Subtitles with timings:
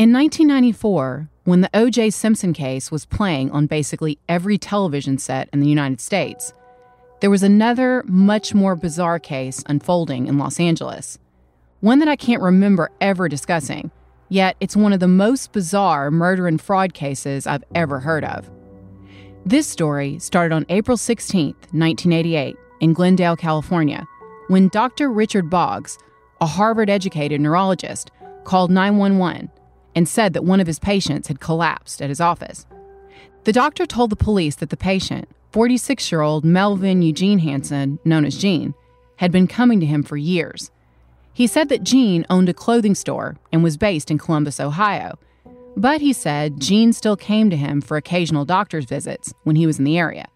[0.00, 2.08] In 1994, when the O.J.
[2.08, 6.54] Simpson case was playing on basically every television set in the United States,
[7.20, 11.18] there was another, much more bizarre case unfolding in Los Angeles.
[11.80, 13.90] One that I can't remember ever discussing,
[14.30, 18.50] yet it's one of the most bizarre murder and fraud cases I've ever heard of.
[19.44, 24.08] This story started on April 16, 1988, in Glendale, California,
[24.48, 25.10] when Dr.
[25.10, 25.98] Richard Boggs,
[26.40, 28.10] a Harvard educated neurologist,
[28.44, 29.50] called 911
[29.94, 32.66] and said that one of his patients had collapsed at his office.
[33.44, 38.24] The doctor told the police that the patient, 46 year old Melvin Eugene Hansen, known
[38.24, 38.74] as Gene,
[39.16, 40.70] had been coming to him for years.
[41.32, 45.18] He said that Gene owned a clothing store and was based in Columbus, Ohio.
[45.76, 49.78] But he said Gene still came to him for occasional doctor's visits when he was
[49.78, 50.26] in the area.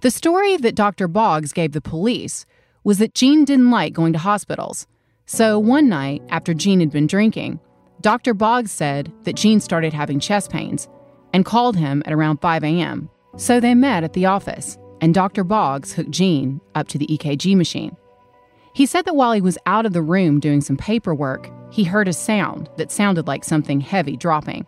[0.00, 1.08] The story that Dr.
[1.08, 2.44] Boggs gave the police
[2.84, 4.86] was that Gene didn't like going to hospitals.
[5.26, 7.60] So one night, after Gene had been drinking,
[8.00, 8.32] Dr.
[8.32, 10.88] Boggs said that Gene started having chest pains
[11.32, 13.10] and called him at around 5 a.m.
[13.36, 15.44] So they met at the office, and Dr.
[15.44, 17.96] Boggs hooked Gene up to the EKG machine.
[18.72, 22.06] He said that while he was out of the room doing some paperwork, he heard
[22.06, 24.64] a sound that sounded like something heavy dropping.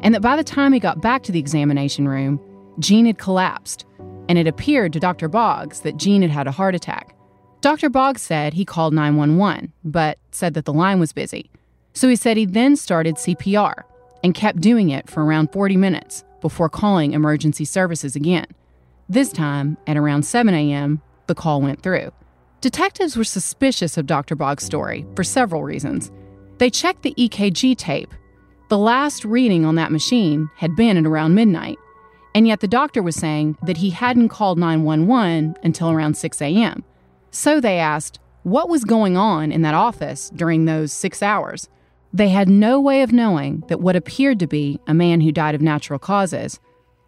[0.00, 2.40] And that by the time he got back to the examination room,
[2.78, 3.84] Gene had collapsed,
[4.28, 5.28] and it appeared to Dr.
[5.28, 7.14] Boggs that Gene had had a heart attack.
[7.60, 7.90] Dr.
[7.90, 11.50] Boggs said he called 911, but said that the line was busy.
[11.94, 13.84] So he said he then started CPR
[14.22, 18.46] and kept doing it for around 40 minutes before calling emergency services again.
[19.08, 22.10] This time, at around 7 a.m., the call went through.
[22.60, 24.34] Detectives were suspicious of Dr.
[24.34, 26.10] Boggs' story for several reasons.
[26.58, 28.12] They checked the EKG tape.
[28.70, 31.78] The last reading on that machine had been at around midnight,
[32.34, 36.82] and yet the doctor was saying that he hadn't called 911 until around 6 a.m.
[37.30, 41.68] So they asked, what was going on in that office during those six hours?
[42.14, 45.56] They had no way of knowing that what appeared to be a man who died
[45.56, 46.60] of natural causes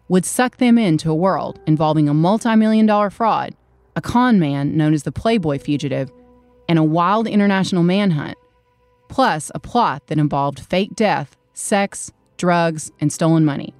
[0.09, 3.55] would suck them into a world involving a multi million dollar fraud,
[3.95, 6.11] a con man known as the Playboy Fugitive,
[6.67, 8.37] and a wild international manhunt,
[9.07, 13.73] plus a plot that involved fake death, sex, drugs, and stolen money.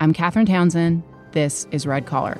[0.00, 1.02] I'm Katherine Townsend.
[1.32, 2.38] This is Red Collar.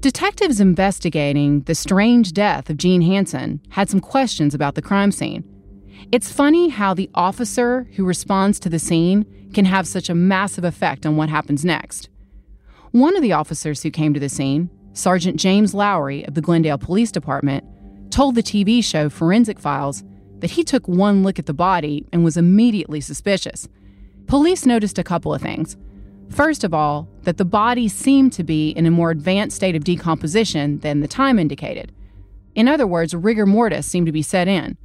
[0.00, 5.44] Detectives investigating the strange death of Gene Hansen had some questions about the crime scene.
[6.10, 10.64] It's funny how the officer who responds to the scene can have such a massive
[10.64, 12.08] effect on what happens next.
[12.92, 16.78] One of the officers who came to the scene, Sergeant James Lowry of the Glendale
[16.78, 17.62] Police Department,
[18.10, 20.02] told the TV show Forensic Files
[20.38, 23.68] that he took one look at the body and was immediately suspicious.
[24.26, 25.76] Police noticed a couple of things.
[26.30, 29.84] First of all, that the body seemed to be in a more advanced state of
[29.84, 31.92] decomposition than the time indicated.
[32.54, 34.78] In other words, rigor mortis seemed to be set in.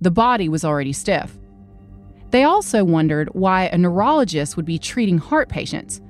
[0.00, 1.36] The body was already stiff.
[2.30, 6.00] They also wondered why a neurologist would be treating heart patients.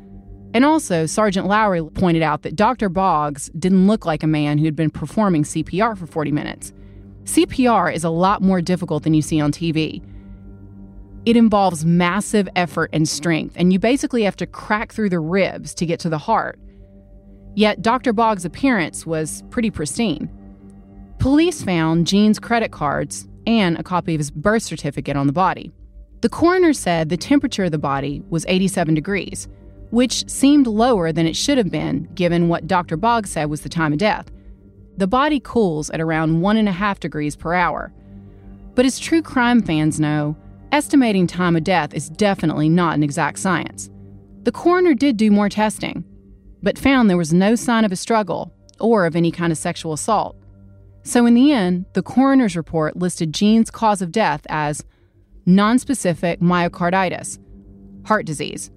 [0.54, 2.88] And also, Sergeant Lowry pointed out that Dr.
[2.88, 6.72] Boggs didn't look like a man who had been performing CPR for 40 minutes.
[7.24, 10.02] CPR is a lot more difficult than you see on TV
[11.26, 15.74] it involves massive effort and strength, and you basically have to crack through the ribs
[15.74, 16.58] to get to the heart.
[17.56, 18.12] Yet Dr.
[18.12, 20.30] Boggs' appearance was pretty pristine.
[21.18, 25.72] Police found Gene's credit cards and a copy of his birth certificate on the body.
[26.20, 29.48] The coroner said the temperature of the body was 87 degrees,
[29.90, 32.96] which seemed lower than it should have been given what Dr.
[32.96, 34.30] Boggs said was the time of death.
[34.96, 37.92] The body cools at around one and a half degrees per hour.
[38.74, 40.36] But as true crime fans know,
[40.76, 43.88] Estimating time of death is definitely not an exact science.
[44.42, 46.04] The coroner did do more testing,
[46.62, 49.94] but found there was no sign of a struggle or of any kind of sexual
[49.94, 50.36] assault.
[51.02, 54.84] So, in the end, the coroner's report listed Gene's cause of death as
[55.46, 57.38] nonspecific myocarditis,
[58.04, 58.70] heart disease.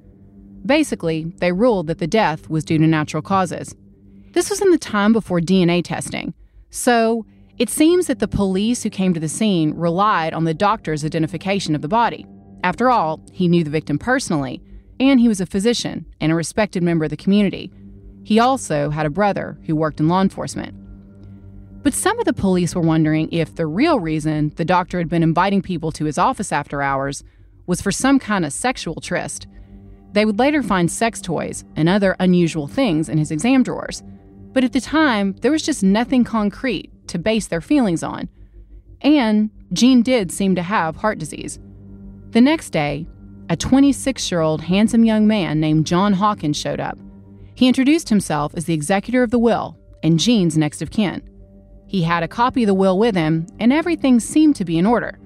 [0.65, 3.75] Basically, they ruled that the death was due to natural causes.
[4.31, 6.33] This was in the time before DNA testing,
[6.69, 7.25] so
[7.59, 11.75] it seems that the police who came to the scene relied on the doctor's identification
[11.75, 12.25] of the body.
[12.63, 14.61] After all, he knew the victim personally,
[14.97, 17.69] and he was a physician and a respected member of the community.
[18.23, 20.73] He also had a brother who worked in law enforcement.
[21.83, 25.23] But some of the police were wondering if the real reason the doctor had been
[25.23, 27.23] inviting people to his office after hours
[27.67, 29.47] was for some kind of sexual tryst.
[30.13, 34.01] They would later find sex toys and other unusual things in his exam drawers.
[34.53, 38.29] But at the time, there was just nothing concrete to base their feelings on.
[39.01, 41.59] And Gene did seem to have heart disease.
[42.31, 43.07] The next day,
[43.49, 46.97] a 26 year old handsome young man named John Hawkins showed up.
[47.55, 51.21] He introduced himself as the executor of the will and Gene's next of kin.
[51.87, 54.85] He had a copy of the will with him, and everything seemed to be in
[54.85, 55.17] order.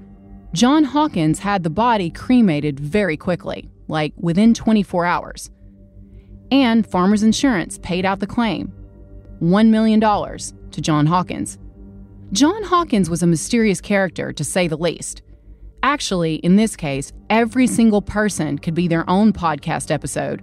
[0.54, 5.52] John Hawkins had the body cremated very quickly, like within 24 hours.
[6.52, 8.72] And Farmers Insurance paid out the claim
[9.42, 11.58] $1 million to John Hawkins.
[12.34, 15.22] John Hawkins was a mysterious character, to say the least.
[15.84, 20.42] Actually, in this case, every single person could be their own podcast episode,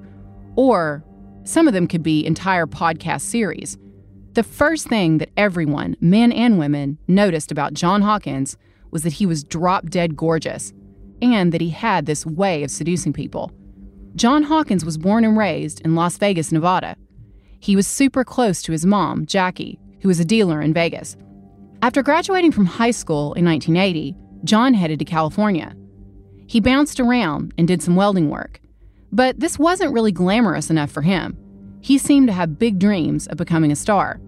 [0.55, 1.03] or
[1.43, 3.77] some of them could be entire podcast series.
[4.35, 8.57] The first thing that everyone, men and women, noticed about John Hawkins
[8.93, 10.73] was that he was drop dead gorgeous
[11.21, 13.51] and that he had this way of seducing people.
[14.15, 16.95] John Hawkins was born and raised in Las Vegas, Nevada.
[17.59, 21.17] He was super close to his mom, Jackie, who was a dealer in Vegas.
[21.83, 25.75] After graduating from high school in 1980, John headed to California.
[26.47, 28.61] He bounced around and did some welding work.
[29.13, 31.39] But this wasn't really glamorous enough for him.
[31.81, 34.21] He seemed to have big dreams of becoming a star.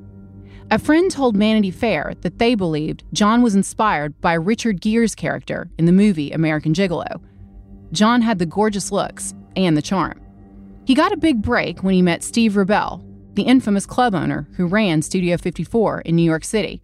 [0.70, 5.68] A friend told Vanity Fair that they believed John was inspired by Richard Gere's character
[5.76, 7.20] in the movie American Gigolo.
[7.92, 10.18] John had the gorgeous looks and the charm.
[10.86, 13.04] He got a big break when he met Steve Rubell,
[13.34, 16.80] the infamous club owner who ran Studio 54 in New York City.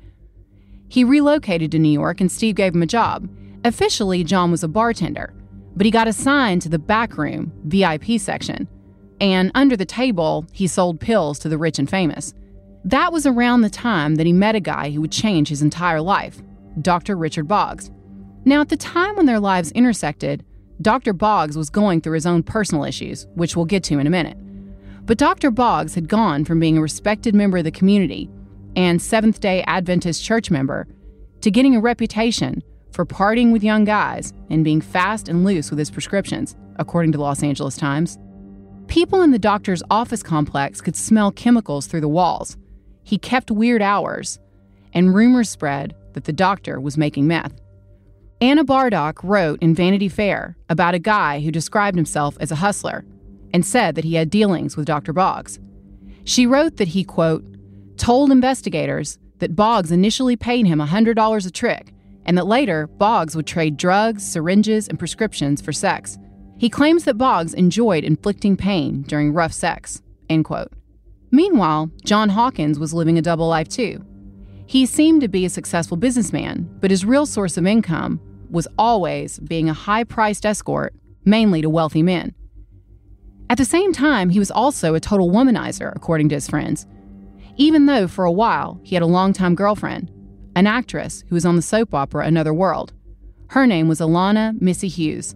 [0.89, 3.29] He relocated to New York and Steve gave him a job.
[3.65, 5.35] Officially, John was a bartender,
[5.77, 8.69] but he got assigned to the back room, VIP section.
[9.21, 12.35] And under the table, he sold pills to the rich and famous.
[12.85, 16.01] That was around the time that he met a guy who would change his entire
[16.01, 16.41] life
[16.81, 17.17] Dr.
[17.17, 17.91] Richard Boggs.
[18.45, 20.45] Now, at the time when their lives intersected,
[20.81, 21.13] Dr.
[21.13, 24.39] Boggs was going through his own personal issues, which we'll get to in a minute.
[25.05, 25.51] But Dr.
[25.51, 28.31] Boggs had gone from being a respected member of the community
[28.79, 30.87] and Seventh day Adventist church member
[31.41, 35.81] to getting a reputation for partying with young guys and being fast and loose with
[35.81, 38.19] his prescriptions, according to Los Angeles Times.
[38.87, 42.57] People in the doctor's office complex could smell chemicals through the walls.
[43.03, 44.39] He kept weird hours,
[44.95, 47.61] and rumors spread that the doctor was making meth.
[48.41, 53.05] Anna Bardach wrote in Vanity Fair about a guy who described himself as a hustler
[53.53, 55.13] and said that he had dealings with Dr.
[55.13, 55.59] Boggs.
[56.23, 57.45] She wrote that he, quote,
[57.99, 61.93] told investigators that Boggs initially paid him $100 a trick
[62.25, 66.19] and that later Boggs would trade drugs, syringes, and prescriptions for sex.
[66.59, 70.73] He claims that Boggs enjoyed inflicting pain during rough sex, end quote.
[71.31, 74.05] Meanwhile, John Hawkins was living a double life too.
[74.67, 78.21] He seemed to be a successful businessman, but his real source of income
[78.51, 80.95] was always being a high priced escort,
[81.25, 82.35] mainly to wealthy men.
[83.51, 86.87] At the same time, he was also a total womanizer, according to his friends,
[87.59, 90.11] even though for a while he had a longtime girlfriend,
[90.57, 92.93] an actress who was on the soap opera Another World.
[93.51, 95.35] Her name was Alana Missy Hughes.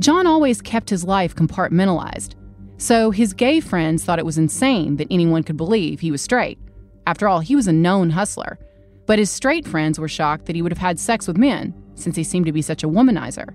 [0.00, 2.34] John always kept his life compartmentalized,
[2.78, 6.58] so his gay friends thought it was insane that anyone could believe he was straight.
[7.06, 8.58] After all, he was a known hustler.
[9.06, 12.14] But his straight friends were shocked that he would have had sex with men, since
[12.14, 13.48] he seemed to be such a womanizer.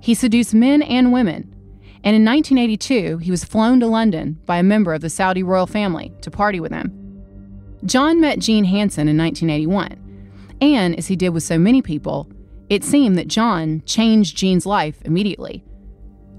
[0.00, 1.54] He seduced men and women,
[2.02, 5.66] and in 1982, he was flown to London by a member of the Saudi royal
[5.66, 6.96] family to party with him.
[7.84, 12.30] John met Gene Hansen in 1981, and as he did with so many people,
[12.70, 15.62] it seemed that John changed Gene's life immediately.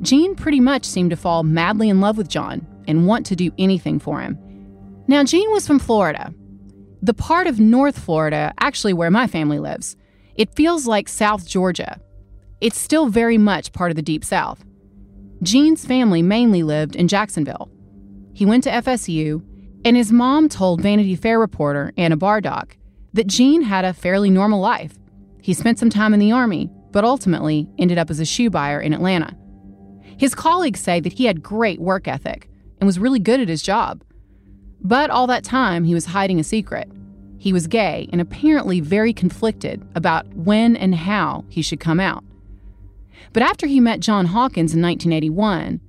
[0.01, 3.51] Gene pretty much seemed to fall madly in love with John and want to do
[3.57, 4.37] anything for him.
[5.07, 6.33] Now, Gene was from Florida,
[7.01, 9.95] the part of North Florida, actually where my family lives.
[10.35, 11.99] It feels like South Georgia.
[12.61, 14.63] It's still very much part of the Deep South.
[15.43, 17.71] Gene's family mainly lived in Jacksonville.
[18.33, 19.43] He went to FSU,
[19.83, 22.77] and his mom told Vanity Fair reporter Anna Bardach
[23.13, 24.93] that Gene had a fairly normal life.
[25.41, 28.79] He spent some time in the Army, but ultimately ended up as a shoe buyer
[28.79, 29.35] in Atlanta.
[30.15, 32.47] His colleagues say that he had great work ethic
[32.79, 34.03] and was really good at his job.
[34.79, 36.91] But all that time, he was hiding a secret.
[37.39, 42.23] He was gay and apparently very conflicted about when and how he should come out.
[43.33, 45.81] But after he met John Hawkins in 1981,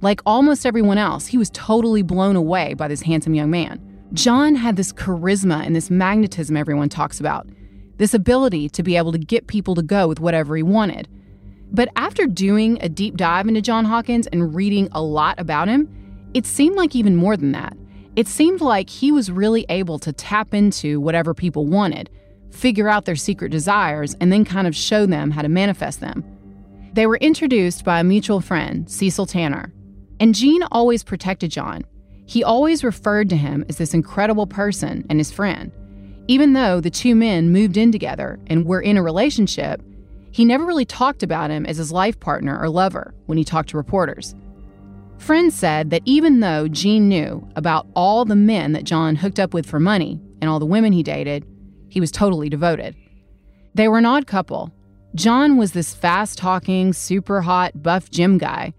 [0.00, 3.80] like almost everyone else, he was totally blown away by this handsome young man.
[4.12, 7.48] John had this charisma and this magnetism everyone talks about,
[7.96, 11.08] this ability to be able to get people to go with whatever he wanted.
[11.72, 15.88] But after doing a deep dive into John Hawkins and reading a lot about him,
[16.34, 17.76] it seemed like even more than that.
[18.14, 22.10] It seemed like he was really able to tap into whatever people wanted,
[22.50, 26.22] figure out their secret desires, and then kind of show them how to manifest them.
[26.94, 29.72] They were introduced by a mutual friend, Cecil Tanner.
[30.20, 31.82] And Gene always protected John.
[32.24, 35.72] He always referred to him as this incredible person and his friend.
[36.28, 39.82] Even though the two men moved in together and were in a relationship,
[40.30, 43.70] he never really talked about him as his life partner or lover when he talked
[43.70, 44.36] to reporters.
[45.18, 49.52] Friends said that even though Gene knew about all the men that John hooked up
[49.52, 51.44] with for money and all the women he dated,
[51.88, 52.94] he was totally devoted.
[53.74, 54.72] They were an odd couple.
[55.14, 58.74] John was this fast talking, super hot, buff gym guy,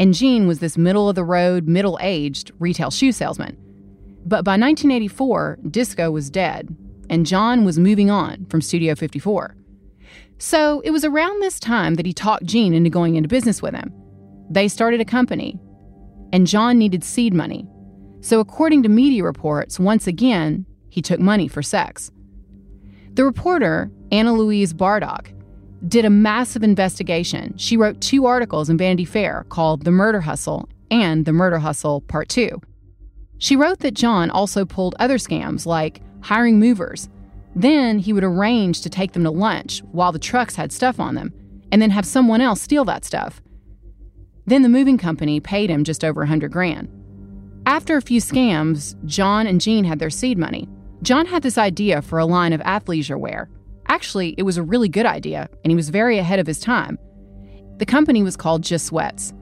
[0.00, 3.56] and Gene was this middle of the road, middle aged retail shoe salesman.
[4.24, 6.74] But by 1984, disco was dead,
[7.10, 9.54] and John was moving on from Studio 54.
[10.38, 13.74] So it was around this time that he talked Gene into going into business with
[13.74, 13.92] him.
[14.48, 15.60] They started a company,
[16.32, 17.68] and John needed seed money.
[18.22, 22.10] So, according to media reports, once again, he took money for sex.
[23.12, 25.33] The reporter, Anna Louise Bardach,
[25.88, 27.54] did a massive investigation.
[27.56, 32.00] She wrote two articles in Vanity Fair called The Murder Hustle and The Murder Hustle
[32.02, 32.60] Part 2.
[33.38, 37.08] She wrote that John also pulled other scams like hiring movers.
[37.54, 41.14] Then he would arrange to take them to lunch while the trucks had stuff on
[41.14, 41.32] them,
[41.70, 43.42] and then have someone else steal that stuff.
[44.46, 46.88] Then the moving company paid him just over a 100 grand.
[47.66, 50.68] After a few scams, John and Gene had their seed money.
[51.02, 53.48] John had this idea for a line of athleisure wear.
[53.86, 56.98] Actually, it was a really good idea, and he was very ahead of his time.
[57.78, 59.32] The company was called Just Sweats.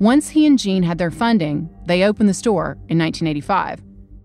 [0.00, 3.82] Once he and Gene had their funding, they opened the store in 1985.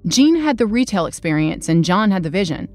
[0.08, 2.68] Gene had the retail experience and John had the vision.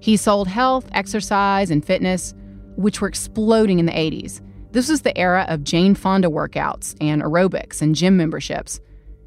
[0.00, 2.34] He sold health, exercise, and fitness,
[2.76, 4.40] which were exploding in the 80s.
[4.72, 8.80] This was the era of Jane Fonda workouts and aerobics and gym memberships.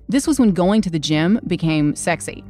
[0.09, 2.43] This was when going to the gym became sexy.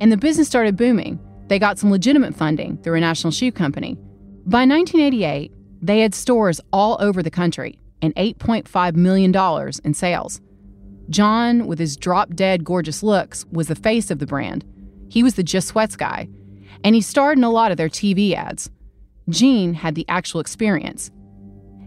[0.00, 1.18] And the business started booming.
[1.48, 3.96] They got some legitimate funding through a national shoe company.
[4.46, 9.34] By 1988, they had stores all over the country and $8.5 million
[9.84, 10.40] in sales.
[11.08, 14.64] John, with his drop dead gorgeous looks, was the face of the brand.
[15.08, 16.28] He was the Just Sweats guy,
[16.82, 18.70] and he starred in a lot of their TV ads.
[19.28, 21.10] Gene had the actual experience.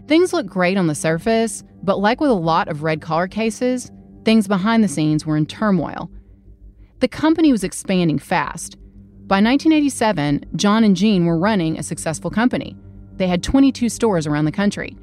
[0.06, 3.90] Things looked great on the surface, but like with a lot of red collar cases,
[4.24, 6.10] things behind the scenes were in turmoil.
[7.00, 8.76] The company was expanding fast.
[9.30, 12.76] By 1987, John and Gene were running a successful company.
[13.14, 14.96] They had 22 stores around the country.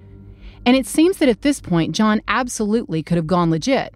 [0.66, 3.96] And it seems that at this point, John absolutely could have gone legit.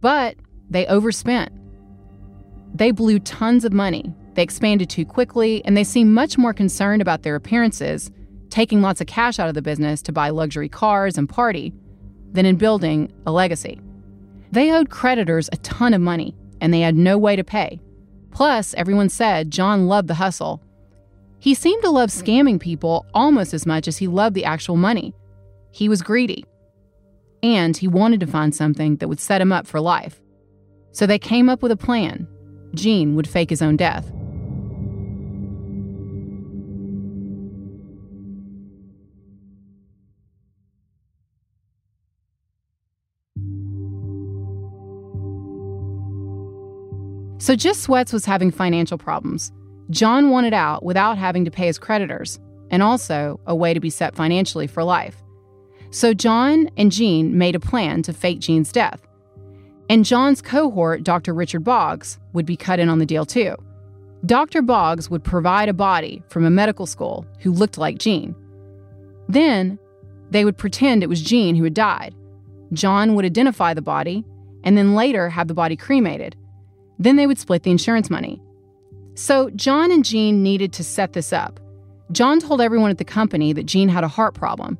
[0.00, 0.34] But
[0.68, 1.52] they overspent.
[2.74, 4.12] They blew tons of money.
[4.34, 8.10] They expanded too quickly, and they seemed much more concerned about their appearances
[8.48, 11.72] taking lots of cash out of the business to buy luxury cars and party,
[12.32, 13.80] than in building a legacy.
[14.50, 17.78] They owed creditors a ton of money, and they had no way to pay.
[18.30, 20.62] Plus, everyone said John loved the hustle.
[21.38, 25.14] He seemed to love scamming people almost as much as he loved the actual money.
[25.72, 26.44] He was greedy.
[27.42, 30.20] And he wanted to find something that would set him up for life.
[30.92, 32.26] So they came up with a plan.
[32.74, 34.10] Gene would fake his own death.
[47.40, 49.50] So Just Sweats was having financial problems.
[49.88, 52.38] John wanted out without having to pay his creditors,
[52.70, 55.16] and also a way to be set financially for life.
[55.90, 59.00] So John and Gene made a plan to fake Gene's death.
[59.88, 61.32] And John's cohort, Dr.
[61.32, 63.56] Richard Boggs, would be cut in on the deal too.
[64.26, 64.60] Dr.
[64.60, 68.36] Boggs would provide a body from a medical school who looked like Gene.
[69.30, 69.78] Then
[70.30, 72.14] they would pretend it was Gene who had died.
[72.74, 74.26] John would identify the body
[74.62, 76.36] and then later have the body cremated
[77.00, 78.40] then they would split the insurance money.
[79.14, 81.58] So John and Gene needed to set this up.
[82.12, 84.78] John told everyone at the company that Gene had a heart problem.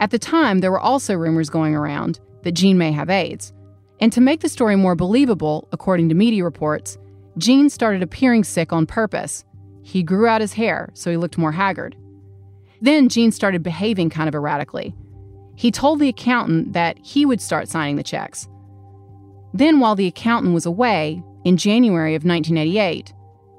[0.00, 3.52] At the time, there were also rumors going around that Gene may have AIDS.
[4.00, 6.98] And to make the story more believable, according to media reports,
[7.38, 9.44] Gene started appearing sick on purpose.
[9.82, 11.96] He grew out his hair so he looked more haggard.
[12.80, 14.94] Then Gene started behaving kind of erratically.
[15.54, 18.48] He told the accountant that he would start signing the checks.
[19.54, 23.12] Then, while the accountant was away, in January of 1988,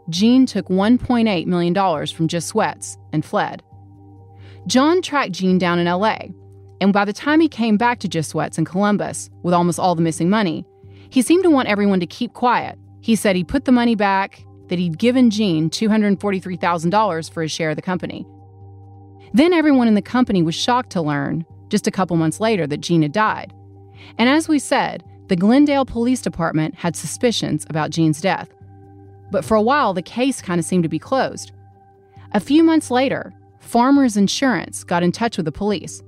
[0.09, 3.63] Gene took $1.8 million from Just Sweats and fled.
[4.67, 6.17] John tracked Gene down in LA,
[6.81, 9.95] and by the time he came back to Just Sweats in Columbus with almost all
[9.95, 10.65] the missing money,
[11.09, 12.77] he seemed to want everyone to keep quiet.
[13.01, 17.69] He said he put the money back, that he'd given Gene $243,000 for his share
[17.69, 18.25] of the company.
[19.33, 22.81] Then everyone in the company was shocked to learn, just a couple months later, that
[22.81, 23.53] Gene had died.
[24.17, 28.49] And as we said, the Glendale Police Department had suspicions about Gene's death.
[29.31, 31.51] But for a while, the case kind of seemed to be closed.
[32.33, 36.03] A few months later, Farmers Insurance got in touch with the police.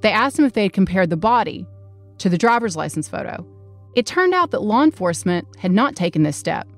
[0.00, 1.66] They asked him if they had compared the body
[2.18, 3.46] to the driver's license photo.
[3.96, 6.68] It turned out that law enforcement had not taken this step.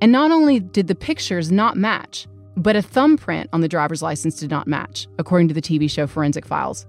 [0.00, 2.26] And not only did the pictures not match,
[2.56, 6.06] but a thumbprint on the driver's license did not match, according to the TV show
[6.06, 6.86] Forensic Files.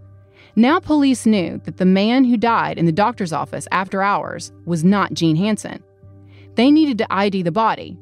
[0.55, 4.83] Now, police knew that the man who died in the doctor's office after hours was
[4.83, 5.81] not Gene Hansen.
[6.55, 7.97] They needed to ID the body.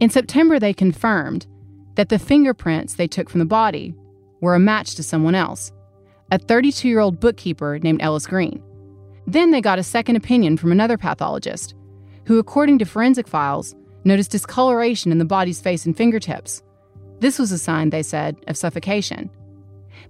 [0.00, 1.46] In September, they confirmed
[1.94, 3.94] that the fingerprints they took from the body
[4.40, 5.72] were a match to someone else,
[6.30, 8.62] a 32 year old bookkeeper named Ellis Green.
[9.26, 11.74] Then they got a second opinion from another pathologist,
[12.26, 16.62] who, according to forensic files, noticed discoloration in the body's face and fingertips.
[17.20, 19.30] This was a sign, they said, of suffocation.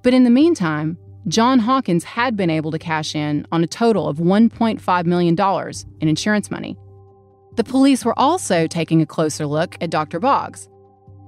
[0.02, 4.08] But in the meantime, John Hawkins had been able to cash in on a total
[4.08, 5.36] of $1.5 million
[6.00, 6.76] in insurance money.
[7.56, 10.20] The police were also taking a closer look at Dr.
[10.20, 10.68] Boggs.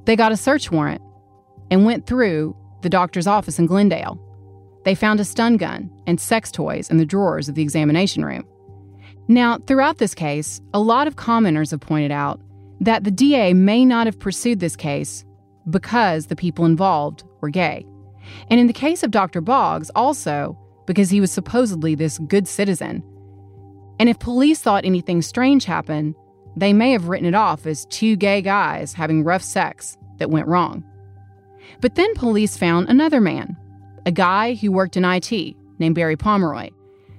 [0.04, 1.02] They got a search warrant
[1.70, 4.18] and went through the doctor's office in Glendale.
[4.84, 8.46] They found a stun gun and sex toys in the drawers of the examination room.
[9.28, 12.40] Now, throughout this case, a lot of commenters have pointed out
[12.80, 15.24] that the DA may not have pursued this case
[15.68, 17.86] because the people involved were gay.
[18.50, 19.40] And in the case of Dr.
[19.40, 23.02] Boggs, also because he was supposedly this good citizen.
[23.98, 26.14] And if police thought anything strange happened,
[26.56, 30.48] they may have written it off as two gay guys having rough sex that went
[30.48, 30.84] wrong.
[31.80, 33.56] But then police found another man,
[34.04, 35.30] a guy who worked in IT
[35.78, 36.70] named Barry Pomeroy.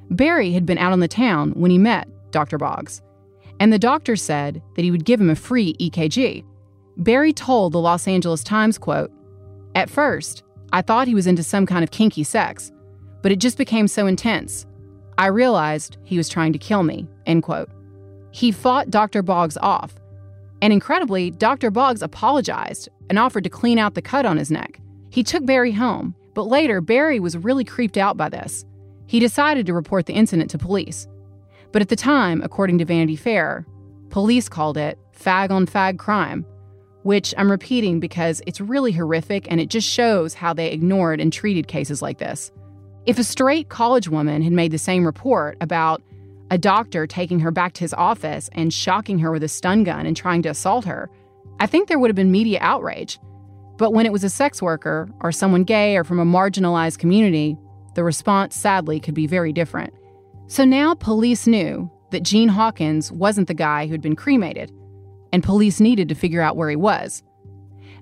[0.10, 2.58] Barry had been out on the town when he met Dr.
[2.58, 3.01] Boggs,
[3.60, 6.43] and the doctor said that he would give him a free EKG.
[6.98, 9.12] Barry told the Los Angeles Times, quote,
[9.75, 10.43] At first,
[10.74, 12.72] I thought he was into some kind of kinky sex,
[13.22, 14.66] but it just became so intense.
[15.18, 17.70] I realized he was trying to kill me, end quote.
[18.32, 19.22] He fought Dr.
[19.22, 19.96] Boggs off,
[20.62, 21.72] and incredibly, Dr.
[21.72, 24.80] Boggs apologized and offered to clean out the cut on his neck.
[25.10, 28.66] He took Barry home, but later, Barry was really creeped out by this.
[29.08, 31.08] He decided to report the incident to police.
[31.74, 33.65] But at the time, according to Vanity Fair,
[34.10, 36.45] police called it fag on fag crime
[37.04, 41.34] which I'm repeating because it's really horrific and it just shows how they ignored and
[41.34, 42.52] treated cases like this.
[43.06, 46.04] If a straight college woman had made the same report about
[46.52, 50.06] a doctor taking her back to his office and shocking her with a stun gun
[50.06, 51.10] and trying to assault her,
[51.60, 53.20] I think there would have been media outrage.
[53.78, 57.58] But when it was a sex worker or someone gay or from a marginalized community,
[57.96, 59.94] the response sadly could be very different.
[60.48, 64.72] So now police knew that Gene Hawkins wasn't the guy who had been cremated
[65.32, 67.24] and police needed to figure out where he was.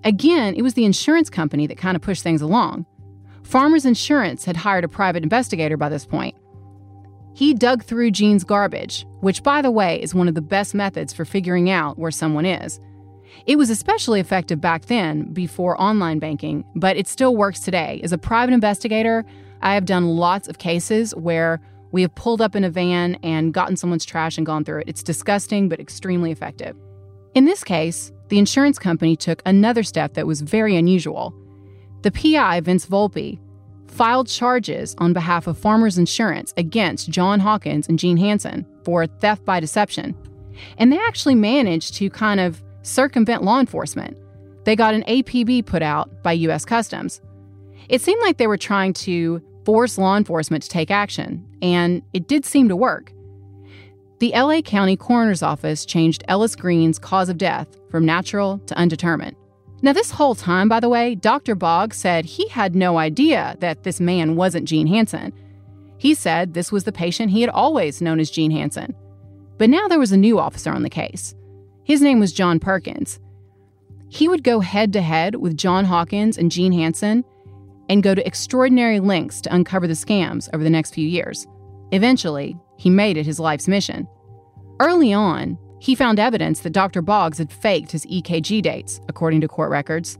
[0.04, 2.86] Again, it was the insurance company that kind of pushed things along.
[3.44, 6.36] Farmers Insurance had hired a private investigator by this point.
[7.34, 11.14] He dug through Gene's garbage, which, by the way, is one of the best methods
[11.14, 12.80] for figuring out where someone is.
[13.46, 18.02] It was especially effective back then, before online banking, but it still works today.
[18.04, 19.26] As a private investigator,
[19.62, 21.62] I have done lots of cases where
[21.92, 24.90] we have pulled up in a van and gotten someone's trash and gone through it.
[24.90, 26.76] It's disgusting, but extremely effective.
[27.36, 31.34] In this case, the insurance company took another step that was very unusual.
[32.02, 33.40] The PI, Vince Volpe,
[33.88, 39.46] filed charges on behalf of Farmers Insurance against John Hawkins and Gene Hansen for theft
[39.46, 40.16] by deception.
[40.78, 44.18] And they actually managed to kind of circumvent law enforcement.
[44.64, 47.22] They got an APB put out by US Customs.
[47.90, 52.28] It seemed like they were trying to force law enforcement to take action, and it
[52.28, 53.12] did seem to work.
[54.20, 59.38] The LA County Coroner's Office changed Ellis Green's cause of death from natural to undetermined.
[59.82, 61.56] Now, this whole time, by the way, Dr.
[61.56, 65.32] Boggs said he had no idea that this man wasn't Gene Hansen.
[65.98, 68.94] He said this was the patient he had always known as Gene Hansen.
[69.58, 71.34] But now there was a new officer on the case.
[71.86, 73.22] His name was John Perkins.
[74.10, 77.24] He would go head to head with John Hawkins and Gene Hansen
[77.88, 81.48] and go to extraordinary lengths to uncover the scams over the next few years.
[81.92, 84.08] Eventually, he made it his life's mission.
[84.80, 87.02] Early on, he found evidence that Dr.
[87.02, 90.18] Boggs had faked his EKG dates, according to court records.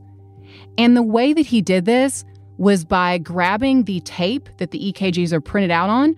[0.76, 2.24] And the way that he did this
[2.58, 6.14] was by grabbing the tape that the EKGs are printed out on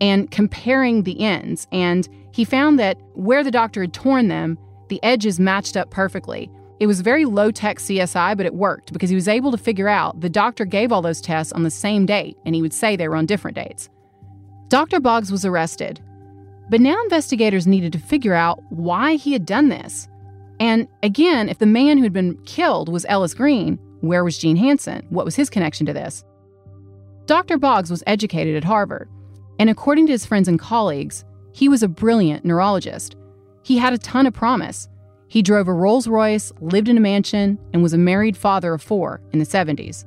[0.00, 1.68] and comparing the ends.
[1.70, 6.50] And he found that where the doctor had torn them, the edges matched up perfectly.
[6.80, 9.88] It was very low tech CSI, but it worked because he was able to figure
[9.88, 12.96] out the doctor gave all those tests on the same date, and he would say
[12.96, 13.88] they were on different dates.
[14.68, 15.00] Dr.
[15.00, 16.00] Boggs was arrested,
[16.68, 20.08] but now investigators needed to figure out why he had done this.
[20.60, 24.56] And again, if the man who had been killed was Ellis Green, where was Gene
[24.56, 25.06] Hansen?
[25.08, 26.24] What was his connection to this?
[27.26, 27.56] Dr.
[27.56, 29.08] Boggs was educated at Harvard,
[29.58, 33.16] and according to his friends and colleagues, he was a brilliant neurologist.
[33.62, 34.88] He had a ton of promise.
[35.28, 38.82] He drove a Rolls Royce, lived in a mansion, and was a married father of
[38.82, 40.04] four in the 70s.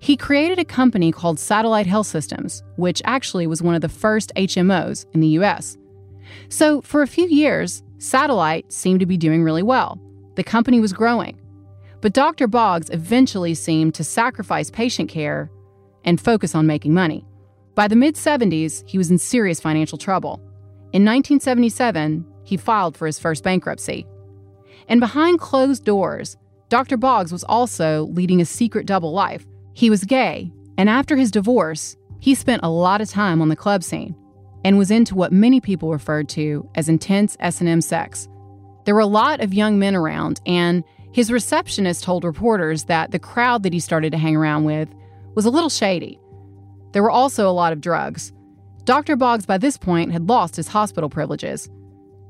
[0.00, 4.32] He created a company called Satellite Health Systems, which actually was one of the first
[4.34, 5.76] HMOs in the US.
[6.48, 10.00] So, for a few years, Satellite seemed to be doing really well.
[10.36, 11.38] The company was growing.
[12.00, 12.48] But Dr.
[12.48, 15.50] Boggs eventually seemed to sacrifice patient care
[16.02, 17.26] and focus on making money.
[17.74, 20.40] By the mid 70s, he was in serious financial trouble.
[20.92, 24.06] In 1977, he filed for his first bankruptcy.
[24.88, 26.38] And behind closed doors,
[26.70, 26.96] Dr.
[26.96, 29.46] Boggs was also leading a secret double life.
[29.80, 33.56] He was gay, and after his divorce, he spent a lot of time on the
[33.56, 34.14] club scene
[34.62, 38.28] and was into what many people referred to as intense S&M sex.
[38.84, 43.18] There were a lot of young men around, and his receptionist told reporters that the
[43.18, 44.90] crowd that he started to hang around with
[45.34, 46.20] was a little shady.
[46.92, 48.34] There were also a lot of drugs.
[48.84, 49.16] Dr.
[49.16, 51.70] Boggs, by this point, had lost his hospital privileges.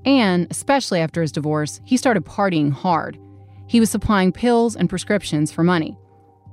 [0.04, 3.18] And, especially after his divorce, he started partying hard.
[3.66, 5.98] He was supplying pills and prescriptions for money.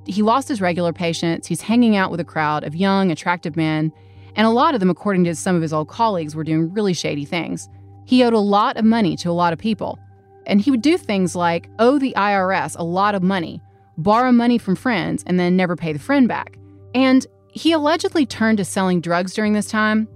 [0.07, 1.47] He lost his regular patients.
[1.47, 3.91] He's hanging out with a crowd of young, attractive men
[4.37, 6.93] and a lot of them, according to some of his old colleagues, were doing really
[6.93, 7.67] shady things.
[8.05, 9.99] He owed a lot of money to a lot of people.
[10.45, 13.61] And he would do things like owe the IRS a lot of money,
[13.97, 16.57] borrow money from friends, and then never pay the friend back.
[16.93, 20.07] And he allegedly turned to selling drugs during this time.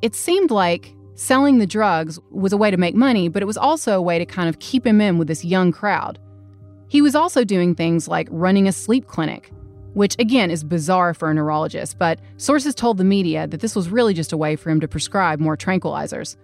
[0.00, 3.58] It seemed like selling the drugs was a way to make money, but it was
[3.58, 6.18] also a way to kind of keep him in with this young crowd.
[6.88, 9.50] He was also doing things like running a sleep clinic,
[9.94, 13.88] which again is bizarre for a neurologist, but sources told the media that this was
[13.88, 16.36] really just a way for him to prescribe more tranquilizers.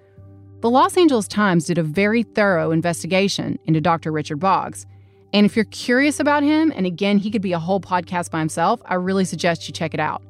[0.61, 4.13] The Los Angeles Times did a very thorough investigation into Dr.
[4.13, 4.87] Richard Boggs.
[5.33, 8.39] And if you're curious about him, and again, he could be a whole podcast by
[8.39, 10.23] himself, I really suggest you check it out.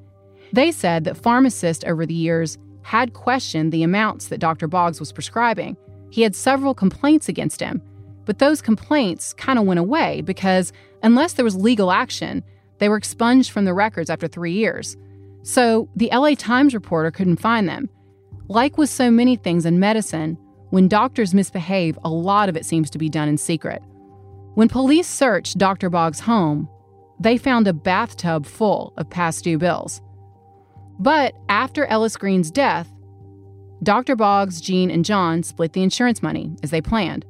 [0.52, 4.68] They said that pharmacists over the years had questioned the amounts that Dr.
[4.68, 5.76] Boggs was prescribing.
[6.10, 7.82] He had several complaints against him,
[8.24, 12.42] but those complaints kind of went away because unless there was legal action,
[12.78, 14.96] they were expunged from the records after three years.
[15.42, 17.88] So the LA Times reporter couldn't find them.
[18.48, 20.36] Like with so many things in medicine,
[20.70, 23.82] when doctors misbehave, a lot of it seems to be done in secret.
[24.54, 25.90] When police searched Dr.
[25.90, 26.68] Boggs' home,
[27.18, 30.00] they found a bathtub full of past due bills.
[30.98, 32.88] But after Ellis Green's death,
[33.82, 34.14] Dr.
[34.14, 37.24] Boggs, Gene, and John split the insurance money as they planned.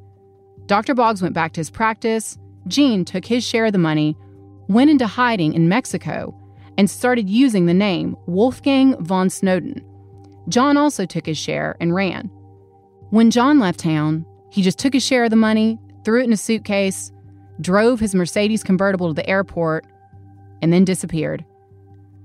[0.72, 0.94] Dr.
[0.94, 2.38] Boggs went back to his practice.
[2.66, 4.16] Gene took his share of the money
[4.68, 6.34] went into hiding in Mexico
[6.78, 9.84] and started using the name Wolfgang von Snowden.
[10.48, 12.30] John also took his share and ran.
[13.10, 16.32] When John left town, he just took his share of the money, threw it in
[16.32, 17.12] a suitcase,
[17.60, 19.84] drove his Mercedes convertible to the airport,
[20.62, 21.44] and then disappeared.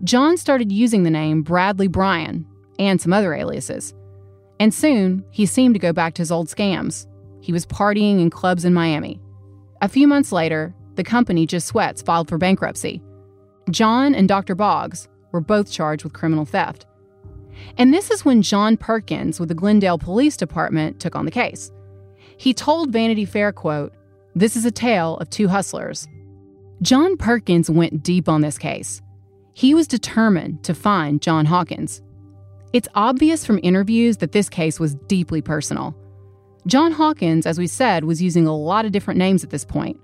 [0.06, 2.46] John started using the name Bradley Bryan
[2.80, 3.94] and some other aliases.
[4.58, 7.08] And soon, he seemed to go back to his old scams.
[7.42, 9.20] He was partying in clubs in Miami.
[9.82, 13.02] A few months later, the company Just Sweats filed for bankruptcy.
[13.70, 14.56] John and Dr.
[14.56, 16.86] Boggs were both charged with criminal theft.
[17.78, 21.72] And this is when John Perkins with the Glendale Police Department took on the case.
[22.38, 23.94] He told Vanity Fair, quote,
[24.36, 26.08] "This is a tale of two hustlers."
[26.82, 29.02] John Perkins went deep on this case.
[29.54, 32.02] He was determined to find John Hawkins.
[32.74, 35.96] It's obvious from interviews that this case was deeply personal.
[36.68, 39.98] John Hawkins, as we said, was using a lot of different names at this point.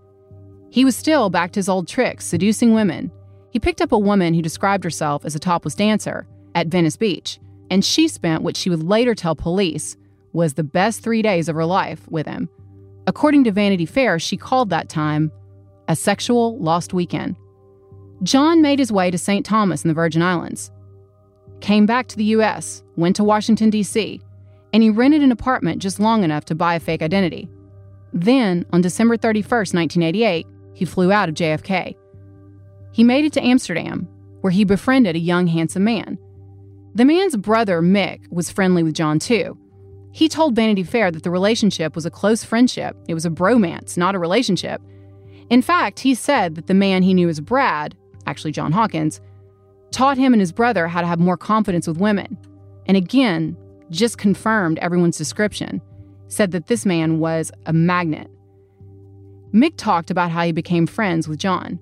[0.70, 3.12] He was still back to his old tricks, seducing women.
[3.52, 7.38] He picked up a woman who described herself as a topless dancer at Venice Beach,
[7.70, 9.98] and she spent what she would later tell police
[10.32, 12.50] was the best three days of her life with him.
[13.08, 15.32] According to Vanity Fair, she called that time
[15.90, 17.36] a sexual lost weekend.
[18.24, 19.46] John made his way to St.
[19.46, 20.72] Thomas in the Virgin Islands,
[21.60, 24.22] came back to the US, went to Washington, D.C.,
[24.74, 27.48] and he rented an apartment just long enough to buy a fake identity.
[28.12, 31.96] Then, on December 31st, 1988, he flew out of JFK.
[32.92, 34.08] He made it to Amsterdam,
[34.42, 36.18] where he befriended a young, handsome man.
[36.96, 39.58] The man's brother, Mick, was friendly with John too.
[40.12, 43.98] He told Vanity Fair that the relationship was a close friendship, it was a bromance,
[43.98, 44.80] not a relationship.
[45.50, 47.96] In fact, he said that the man he knew as Brad,
[48.28, 49.22] actually John Hawkins,
[49.92, 52.38] taught him and his brother how to have more confidence with women.
[52.86, 53.58] And again,
[53.90, 55.82] just confirmed everyone's description,
[56.28, 58.30] said that this man was a magnet.
[59.54, 61.80] Mick talked about how he became friends with John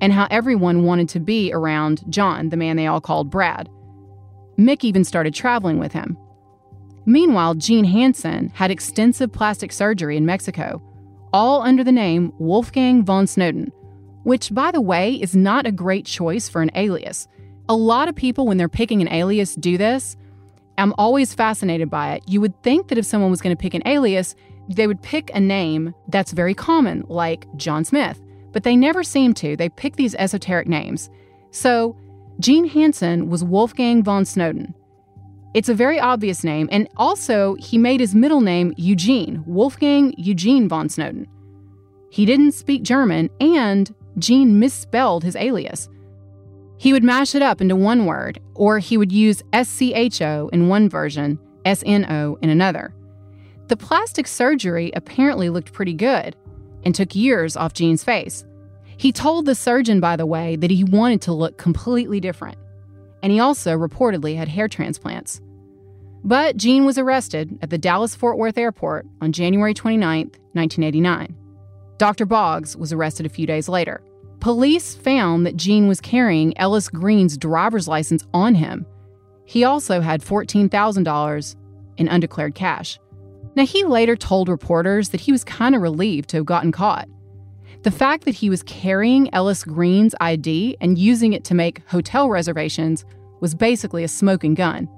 [0.00, 3.68] and how everyone wanted to be around John, the man they all called Brad.
[4.56, 6.16] Mick even started traveling with him.
[7.04, 10.82] Meanwhile, Gene Hansen had extensive plastic surgery in Mexico,
[11.32, 13.72] all under the name Wolfgang von Snowden,
[14.24, 17.26] which, by the way, is not a great choice for an alias.
[17.68, 20.16] A lot of people, when they're picking an alias, do this.
[20.78, 22.22] I'm always fascinated by it.
[22.26, 24.34] You would think that if someone was going to pick an alias,
[24.68, 29.34] they would pick a name that's very common, like John Smith, but they never seem
[29.34, 29.56] to.
[29.56, 31.10] They pick these esoteric names.
[31.50, 31.96] So,
[32.38, 34.74] Gene Hansen was Wolfgang von Snowden.
[35.54, 40.68] It's a very obvious name, and also he made his middle name Eugene, Wolfgang Eugene
[40.68, 41.26] von Snowden.
[42.10, 45.88] He didn't speak German, and Gene misspelled his alias.
[46.78, 50.88] He would mash it up into one word, or he would use SCHO in one
[50.88, 52.94] version, SNO in another.
[53.66, 56.36] The plastic surgery apparently looked pretty good
[56.84, 58.44] and took years off Gene's face.
[58.96, 62.58] He told the surgeon, by the way, that he wanted to look completely different,
[63.22, 65.40] and he also reportedly had hair transplants.
[66.24, 71.36] But Gene was arrested at the Dallas Fort Worth airport on January 29, 1989.
[71.96, 72.26] Dr.
[72.26, 74.00] Boggs was arrested a few days later.
[74.40, 78.86] Police found that Gene was carrying Ellis Green's driver's license on him.
[79.44, 81.56] He also had $14,000
[81.96, 82.98] in undeclared cash.
[83.56, 87.08] Now, he later told reporters that he was kind of relieved to have gotten caught.
[87.82, 92.28] The fact that he was carrying Ellis Green's ID and using it to make hotel
[92.28, 93.04] reservations
[93.40, 94.88] was basically a smoking gun.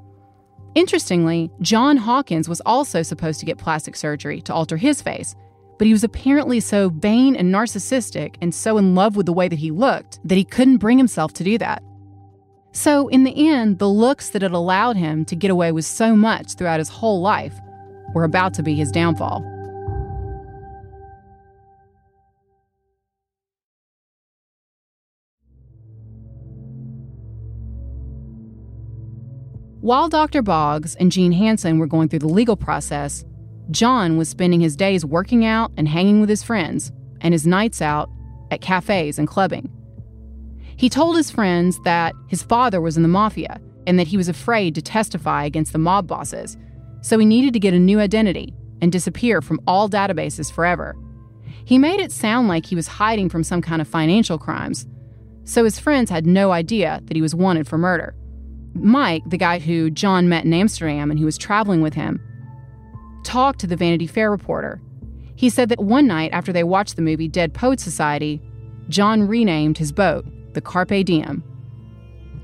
[0.74, 5.34] Interestingly, John Hawkins was also supposed to get plastic surgery to alter his face,
[5.80, 9.48] but he was apparently so vain and narcissistic and so in love with the way
[9.48, 11.82] that he looked that he couldn't bring himself to do that.
[12.72, 16.14] So, in the end, the looks that had allowed him to get away with so
[16.14, 17.54] much throughout his whole life
[18.12, 19.40] were about to be his downfall.
[29.80, 30.42] While Dr.
[30.42, 33.24] Boggs and Gene Hansen were going through the legal process,
[33.70, 37.80] John was spending his days working out and hanging with his friends, and his nights
[37.82, 38.10] out
[38.50, 39.70] at cafes and clubbing.
[40.76, 44.28] He told his friends that his father was in the mafia and that he was
[44.28, 46.56] afraid to testify against the mob bosses,
[47.02, 50.96] so he needed to get a new identity and disappear from all databases forever.
[51.64, 54.86] He made it sound like he was hiding from some kind of financial crimes,
[55.44, 58.14] so his friends had no idea that he was wanted for murder.
[58.74, 62.20] Mike, the guy who John met in Amsterdam and who was traveling with him,
[63.24, 64.80] talked to the Vanity Fair reporter.
[65.36, 68.40] He said that one night after they watched the movie Dead Poet Society,
[68.88, 71.44] John renamed his boat the Carpe Diem.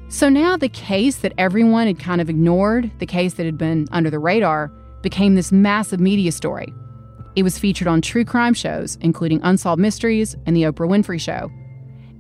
[0.09, 3.89] So now the case that everyone had kind of ignored, the case that had been
[3.91, 4.69] under the radar,
[5.03, 6.73] became this massive media story.
[7.35, 11.51] It was featured on true crime shows, including Unsolved Mysteries and The Oprah Winfrey Show,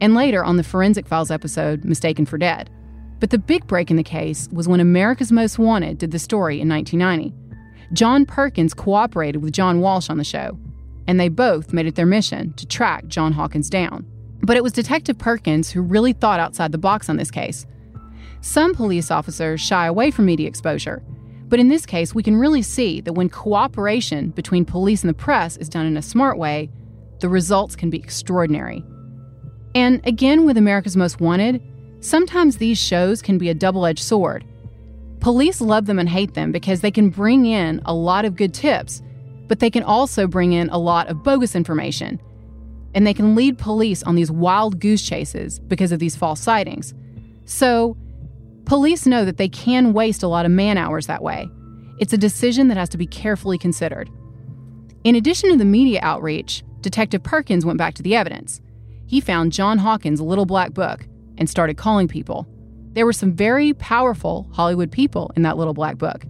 [0.01, 2.69] and later on the Forensic Files episode Mistaken for Dead.
[3.19, 6.61] But the big break in the case was when America's Most Wanted did the story
[6.61, 7.35] in 1990.
[7.92, 10.59] John Perkins cooperated with John Walsh on the show,
[11.07, 14.05] and they both made it their mission to track John Hawkins down.
[14.42, 17.66] But it was Detective Perkins who really thought outside the box on this case.
[18.40, 21.03] Some police officers shy away from media exposure,
[21.49, 25.14] but in this case, we can really see that when cooperation between police and the
[25.14, 26.70] press is done in a smart way,
[27.20, 28.85] the results can be extraordinary.
[29.75, 31.62] And again, with America's Most Wanted,
[32.01, 34.44] sometimes these shows can be a double edged sword.
[35.26, 38.54] Police love them and hate them because they can bring in a lot of good
[38.54, 39.02] tips,
[39.48, 42.20] but they can also bring in a lot of bogus information.
[42.94, 46.94] And they can lead police on these wild goose chases because of these false sightings.
[47.44, 47.96] So,
[48.66, 51.50] police know that they can waste a lot of man hours that way.
[51.98, 54.08] It's a decision that has to be carefully considered.
[55.02, 58.60] In addition to the media outreach, Detective Perkins went back to the evidence.
[59.08, 61.04] He found John Hawkins' little black book
[61.36, 62.46] and started calling people.
[62.96, 66.24] There were some very powerful Hollywood people in that little black book.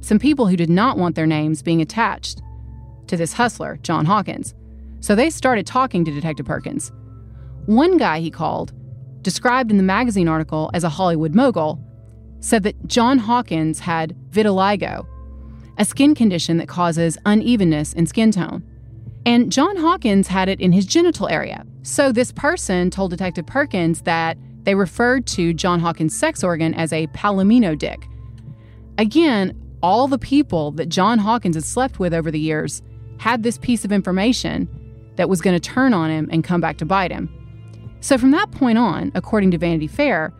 [0.00, 2.40] Some people who did not want their names being attached
[3.08, 4.54] to this hustler, John Hawkins.
[5.00, 6.92] So they started talking to Detective Perkins.
[7.66, 8.72] One guy he called,
[9.22, 11.80] described in the magazine article as a Hollywood mogul,
[12.38, 15.04] said that John Hawkins had vitiligo,
[15.78, 18.62] a skin condition that causes unevenness in skin tone.
[19.26, 21.66] And John Hawkins had it in his genital area.
[21.82, 26.92] So this person told Detective Perkins that they referred to John Hawkins' sex organ as
[26.92, 28.06] a palomino dick.
[28.98, 32.82] Again, all the people that John Hawkins had slept with over the years
[33.18, 34.68] had this piece of information
[35.16, 37.28] that was going to turn on him and come back to bite him.
[38.00, 40.32] So from that point on, according to Vanity Fair,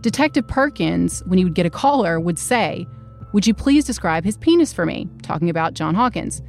[0.00, 2.86] Detective Perkins, when he would get a caller, would say,
[3.32, 5.08] Would you please describe his penis for me?
[5.22, 6.42] talking about John Hawkins.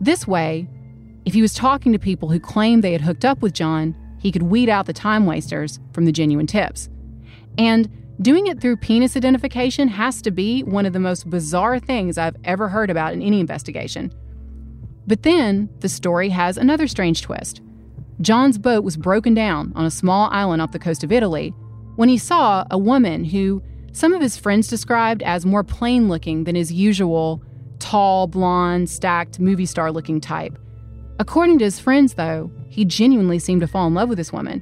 [0.00, 0.68] This way,
[1.24, 4.30] if he was talking to people who claimed they had hooked up with John, he
[4.30, 6.88] could weed out the time wasters from the genuine tips.
[7.58, 7.90] And
[8.22, 12.36] doing it through penis identification has to be one of the most bizarre things I've
[12.44, 14.12] ever heard about in any investigation.
[15.08, 17.62] But then the story has another strange twist.
[18.20, 21.52] John's boat was broken down on a small island off the coast of Italy
[21.96, 26.44] when he saw a woman who some of his friends described as more plain looking
[26.44, 27.42] than his usual
[27.80, 30.56] tall, blonde, stacked, movie star looking type.
[31.22, 34.60] According to his friends, though, he genuinely seemed to fall in love with this woman.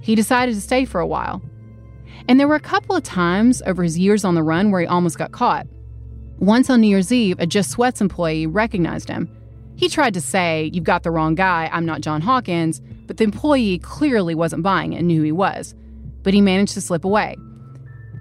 [0.00, 1.42] He decided to stay for a while.
[2.28, 4.86] And there were a couple of times over his years on the run where he
[4.86, 5.66] almost got caught.
[6.38, 9.28] Once on New Year's Eve, a Just Sweats employee recognized him.
[9.74, 13.24] He tried to say, You've got the wrong guy, I'm not John Hawkins, but the
[13.24, 15.74] employee clearly wasn't buying it and knew who he was.
[16.22, 17.36] But he managed to slip away.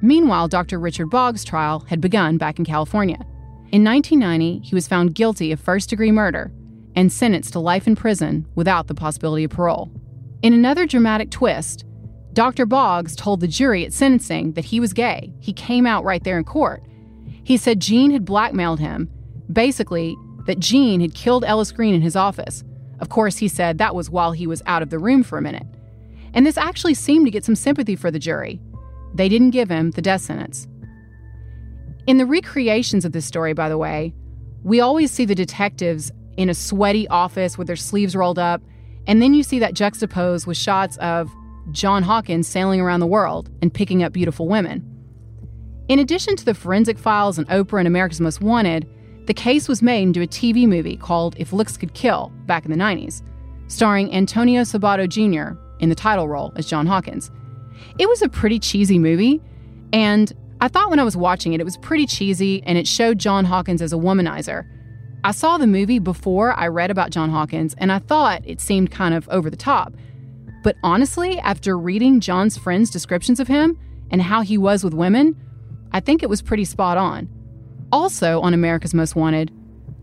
[0.02, 0.80] Meanwhile, Dr.
[0.80, 3.20] Richard Boggs' trial had begun back in California.
[3.72, 6.52] In 1990, he was found guilty of first degree murder
[6.96, 9.92] and sentenced to life in prison without the possibility of parole.
[10.42, 11.86] In another dramatic twist,
[12.34, 12.66] Dr.
[12.66, 15.34] Boggs told the jury at sentencing that he was gay.
[15.40, 16.84] He came out right there in court.
[17.44, 19.10] He said Gene had blackmailed him,
[19.52, 22.64] basically, that Gene had killed Ellis Green in his office.
[23.00, 25.42] Of course, he said that was while he was out of the room for a
[25.42, 25.68] minute.
[26.34, 28.60] And this actually seemed to get some sympathy for the jury.
[29.14, 30.68] They didn't give him the death sentence.
[32.08, 34.14] In the recreations of this story, by the way,
[34.64, 38.62] we always see the detectives in a sweaty office with their sleeves rolled up,
[39.08, 41.30] and then you see that juxtaposed with shots of
[41.74, 44.86] John Hawkins sailing around the world and picking up beautiful women.
[45.90, 48.88] In addition to the forensic files and Oprah and America's Most Wanted,
[49.26, 52.72] the case was made into a TV movie called If Looks Could Kill back in
[52.72, 53.22] the 90s,
[53.68, 55.60] starring Antonio Sabato Jr.
[55.82, 57.30] in the title role as John Hawkins.
[57.98, 59.42] It was a pretty cheesy movie,
[59.92, 63.20] and I thought when I was watching it, it was pretty cheesy and it showed
[63.20, 64.66] John Hawkins as a womanizer.
[65.24, 68.90] I saw the movie before I read about John Hawkins, and I thought it seemed
[68.90, 69.94] kind of over the top.
[70.64, 73.78] But honestly, after reading John's friends' descriptions of him
[74.12, 75.36] and how he was with women,
[75.92, 77.28] I think it was pretty spot on.
[77.92, 79.52] Also, on America's Most Wanted,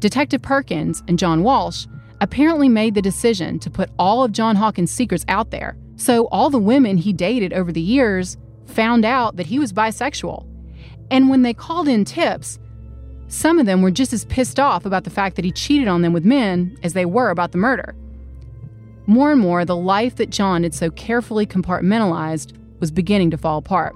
[0.01, 1.87] Detective Perkins and John Walsh
[2.21, 5.79] apparently made the decision to put all of John Hawkins' secrets out there.
[5.97, 10.47] So, all the women he dated over the years found out that he was bisexual.
[11.11, 12.59] And when they called in tips,
[13.29, 16.03] some of them were just as pissed off about the fact that he cheated on
[16.03, 17.95] them with men as they were about the murder.
[19.07, 23.59] More and more, the life that John had so carefully compartmentalized was beginning to fall
[23.59, 23.95] apart.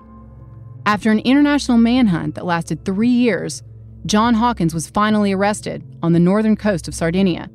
[0.86, 3.62] After an international manhunt that lasted three years,
[4.06, 7.50] John Hawkins was finally arrested on the northern coast of Sardinia.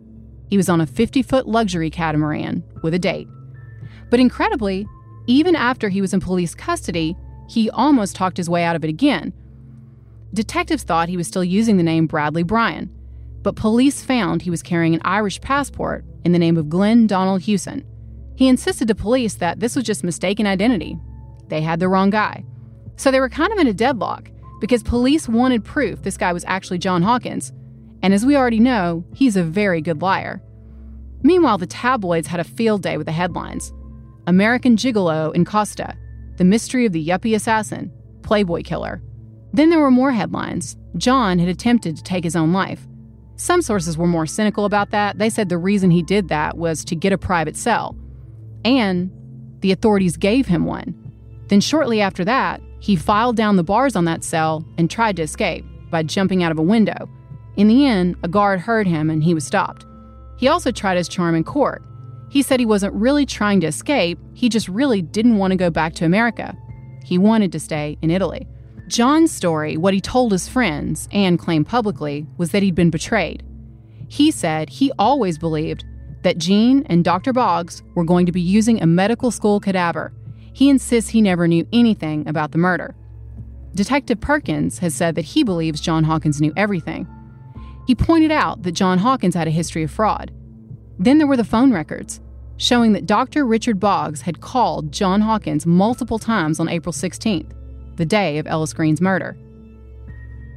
[0.49, 3.27] He was on a 50 foot luxury catamaran with a date.
[4.09, 4.85] But incredibly,
[5.27, 7.15] even after he was in police custody,
[7.49, 9.33] he almost talked his way out of it again.
[10.35, 12.89] Detectives thought he was still using the name Bradley Bryan,
[13.41, 17.41] but police found he was carrying an Irish passport in the name of Glenn Donald
[17.41, 17.85] Hewson.
[18.35, 20.97] He insisted to police that this was just mistaken identity.
[21.47, 22.43] They had the wrong guy.
[22.97, 26.43] So they were kind of in a deadlock because police wanted proof this guy was
[26.45, 27.53] actually John Hawkins.
[28.01, 30.41] And as we already know, he's a very good liar.
[31.23, 33.71] Meanwhile, the tabloids had a field day with the headlines
[34.27, 35.95] American Gigolo in Costa,
[36.37, 39.01] The Mystery of the Yuppie Assassin, Playboy Killer.
[39.55, 40.75] Then there were more headlines.
[40.97, 42.85] John had attempted to take his own life.
[43.37, 45.17] Some sources were more cynical about that.
[45.17, 47.95] They said the reason he did that was to get a private cell.
[48.65, 49.09] And
[49.61, 50.93] the authorities gave him one.
[51.47, 55.21] Then, shortly after that, he filed down the bars on that cell and tried to
[55.21, 57.09] escape by jumping out of a window.
[57.55, 59.85] In the end, a guard heard him and he was stopped.
[60.37, 61.81] He also tried his charm in court.
[62.29, 65.69] He said he wasn't really trying to escape, he just really didn't want to go
[65.69, 66.57] back to America.
[67.05, 68.45] He wanted to stay in Italy.
[68.87, 73.43] John's story, what he told his friends and claimed publicly, was that he'd been betrayed.
[74.07, 75.85] He said he always believed
[76.21, 77.33] that Gene and Dr.
[77.33, 80.13] Boggs were going to be using a medical school cadaver.
[80.53, 82.95] He insists he never knew anything about the murder.
[83.73, 87.07] Detective Perkins has said that he believes John Hawkins knew everything.
[87.87, 90.31] He pointed out that John Hawkins had a history of fraud.
[90.99, 92.21] Then there were the phone records,
[92.57, 93.45] showing that Dr.
[93.45, 97.54] Richard Boggs had called John Hawkins multiple times on April 16th
[97.95, 99.37] the day of Ellis Green's murder.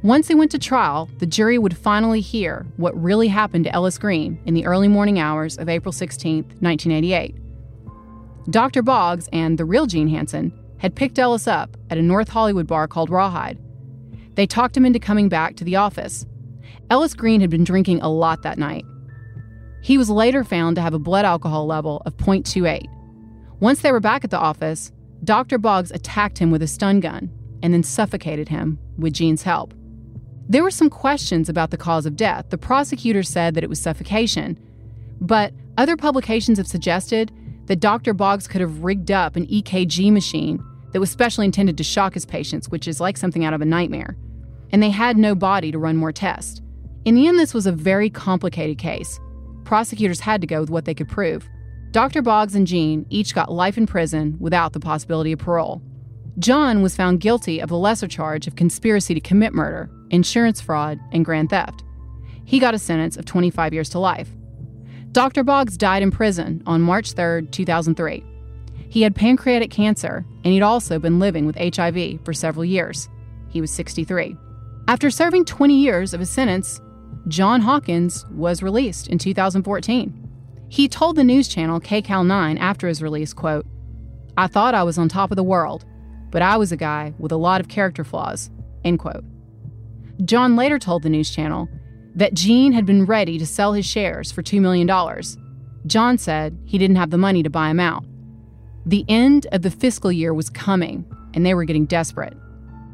[0.01, 3.97] Once they went to trial, the jury would finally hear what really happened to Ellis
[3.97, 7.35] Green in the early morning hours of April 16, 1988.
[8.49, 8.81] Dr.
[8.81, 12.87] Boggs and the real Gene Hansen had picked Ellis up at a North Hollywood bar
[12.87, 13.59] called Rawhide.
[14.35, 16.25] They talked him into coming back to the office.
[16.89, 18.85] Ellis Green had been drinking a lot that night.
[19.81, 22.87] He was later found to have a blood alcohol level of 0.28.
[23.59, 25.57] Once they were back at the office, Dr.
[25.57, 27.29] Boggs attacked him with a stun gun
[27.61, 29.73] and then suffocated him with Gene's help.
[30.47, 32.49] There were some questions about the cause of death.
[32.49, 34.57] The prosecutor said that it was suffocation,
[35.21, 37.31] but other publications have suggested
[37.67, 38.13] that Dr.
[38.13, 42.25] Boggs could have rigged up an EKG machine that was specially intended to shock his
[42.25, 44.17] patients, which is like something out of a nightmare.
[44.71, 46.61] And they had no body to run more tests.
[47.05, 49.19] In the end, this was a very complicated case.
[49.65, 51.47] Prosecutors had to go with what they could prove.
[51.91, 52.21] Dr.
[52.21, 55.81] Boggs and Gene each got life in prison without the possibility of parole.
[56.37, 60.99] John was found guilty of the lesser charge of conspiracy to commit murder, insurance fraud,
[61.11, 61.83] and grand theft.
[62.45, 64.29] He got a sentence of 25 years to life.
[65.11, 65.43] Dr.
[65.43, 68.23] Boggs died in prison on March 3, 2003.
[68.87, 73.09] He had pancreatic cancer, and he'd also been living with HIV for several years.
[73.49, 74.37] He was 63.
[74.87, 76.79] After serving 20 years of his sentence,
[77.27, 80.28] John Hawkins was released in 2014.
[80.69, 83.65] He told the news channel KCAL 9 after his release, quote,
[84.37, 85.83] I thought I was on top of the world,
[86.29, 88.51] but I was a guy with a lot of character flaws,
[88.85, 89.23] end quote.
[90.23, 91.67] John later told the news channel
[92.15, 94.87] that Gene had been ready to sell his shares for $2 million.
[95.87, 98.03] John said he didn't have the money to buy him out.
[98.85, 102.35] The end of the fiscal year was coming, and they were getting desperate.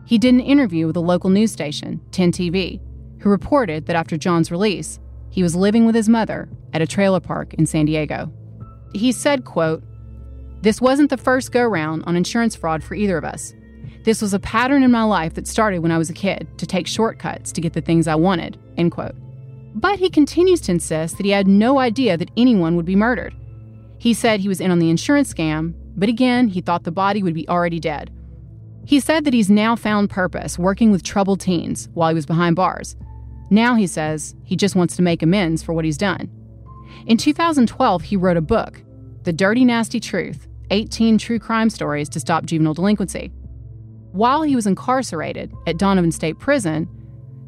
[0.05, 2.79] He did an interview with a local news station, 10 TV,
[3.21, 4.99] who reported that after John's release,
[5.35, 8.31] he was living with his mother at a trailer park in San Diego.
[8.93, 9.83] He said, quote,
[10.61, 13.53] This wasn't the first go round on insurance fraud for either of us.
[14.05, 16.65] This was a pattern in my life that started when I was a kid to
[16.65, 19.15] take shortcuts to get the things I wanted, end quote.
[19.75, 23.35] But he continues to insist that he had no idea that anyone would be murdered.
[23.97, 27.21] He said he was in on the insurance scam, but again, he thought the body
[27.23, 28.09] would be already dead.
[28.85, 32.55] He said that he's now found purpose working with troubled teens while he was behind
[32.55, 32.95] bars.
[33.49, 36.29] Now he says he just wants to make amends for what he's done.
[37.05, 38.81] In 2012, he wrote a book,
[39.23, 43.31] The Dirty Nasty Truth 18 True Crime Stories to Stop Juvenile Delinquency.
[44.11, 46.89] While he was incarcerated at Donovan State Prison,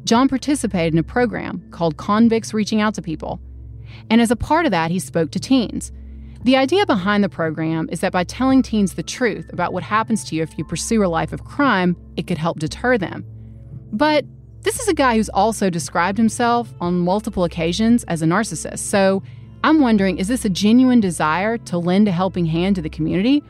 [0.04, 3.40] John participated in a program called Convicts Reaching Out to People.
[4.10, 5.92] And as a part of that, he spoke to teens.
[6.44, 10.22] The idea behind the program is that by telling teens the truth about what happens
[10.24, 13.24] to you if you pursue a life of crime, it could help deter them.
[13.92, 14.24] But
[14.68, 18.80] this is a guy who's also described himself on multiple occasions as a narcissist.
[18.80, 19.22] So
[19.64, 23.42] I'm wondering is this a genuine desire to lend a helping hand to the community?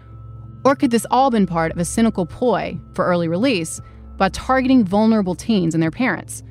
[0.65, 3.81] Or could this all been part of a cynical ploy for early release
[4.17, 6.45] by targeting vulnerable teens and their parents?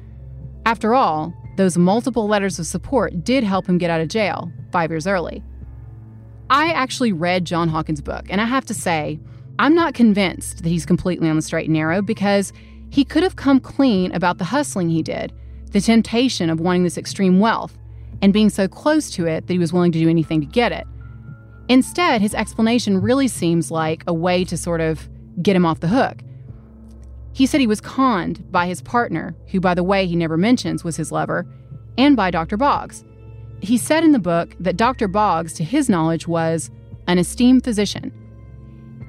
[0.65, 4.91] After all, those multiple letters of support did help him get out of jail five
[4.91, 5.41] years early.
[6.49, 9.17] I actually read John Hawkins' book, and I have to say,
[9.59, 12.51] I'm not convinced that he's completely on the straight and narrow because
[12.89, 15.33] he could have come clean about the hustling he did,
[15.71, 17.77] the temptation of wanting this extreme wealth,
[18.21, 20.71] and being so close to it that he was willing to do anything to get
[20.71, 20.87] it.
[21.69, 25.09] Instead, his explanation really seems like a way to sort of
[25.41, 26.19] get him off the hook.
[27.33, 30.83] He said he was conned by his partner, who, by the way, he never mentions
[30.83, 31.45] was his lover,
[31.97, 32.57] and by Dr.
[32.57, 33.03] Boggs.
[33.61, 35.07] He said in the book that Dr.
[35.07, 36.71] Boggs, to his knowledge, was
[37.07, 38.11] an esteemed physician.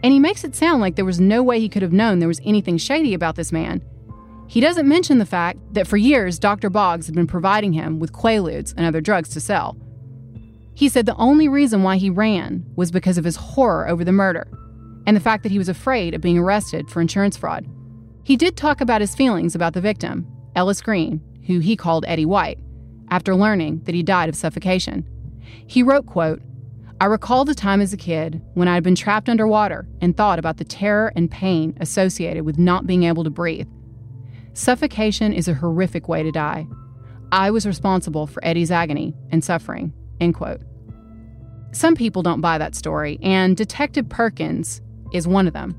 [0.02, 2.28] And he makes it sound like there was no way he could have known there
[2.28, 3.82] was anything shady about this man.
[4.46, 6.70] He doesn't mention the fact that for years Dr.
[6.70, 9.76] Boggs had been providing him with quaaludes and other drugs to sell.
[10.74, 14.12] He said the only reason why he ran was because of his horror over the
[14.12, 14.46] murder
[15.06, 17.66] and the fact that he was afraid of being arrested for insurance fraud.
[18.24, 22.26] He did talk about his feelings about the victim, Ellis Green, who he called Eddie
[22.26, 22.58] White,
[23.10, 25.08] after learning that he died of suffocation.
[25.66, 26.42] He wrote, quote,
[27.00, 30.40] I recall the time as a kid when I had been trapped underwater and thought
[30.40, 33.68] about the terror and pain associated with not being able to breathe.
[34.52, 36.66] Suffocation is a horrific way to die.
[37.30, 39.92] I was responsible for Eddie's agony and suffering.
[40.20, 40.60] End quote.
[41.70, 44.80] Some people don't buy that story, and Detective Perkins
[45.12, 45.76] is one of them.